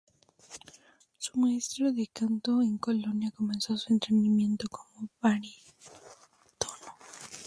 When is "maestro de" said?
1.39-2.07